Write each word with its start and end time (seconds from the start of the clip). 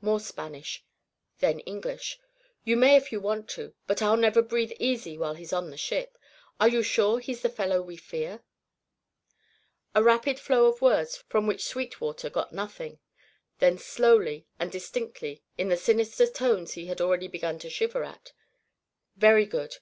More 0.00 0.20
Spanish; 0.20 0.84
then 1.40 1.58
English: 1.58 2.20
"You 2.62 2.76
may 2.76 2.94
if 2.94 3.10
you 3.10 3.18
want 3.20 3.48
to, 3.58 3.74
but 3.88 4.00
I'll 4.02 4.16
never 4.16 4.40
breathe 4.40 4.70
easy 4.78 5.18
while 5.18 5.34
he's 5.34 5.52
on 5.52 5.70
the 5.70 5.76
ship. 5.76 6.16
Are 6.60 6.68
you 6.68 6.80
sure 6.84 7.18
he's 7.18 7.42
the 7.42 7.48
fellow 7.48 7.82
we 7.82 7.96
fear?" 7.96 8.44
A 9.92 10.00
rapid 10.00 10.38
flow 10.38 10.66
of 10.66 10.80
words 10.80 11.16
from 11.28 11.48
which 11.48 11.64
Sweetwater 11.66 12.30
got 12.30 12.52
nothing. 12.52 13.00
Then 13.58 13.76
slowly 13.76 14.46
and 14.60 14.70
distinctly 14.70 15.42
in 15.58 15.70
the 15.70 15.76
sinister 15.76 16.28
tones 16.28 16.74
he 16.74 16.86
had 16.86 17.00
already 17.00 17.26
begun 17.26 17.58
to 17.58 17.68
shiver 17.68 18.04
at: 18.04 18.32
"Very 19.16 19.44
good. 19.44 19.78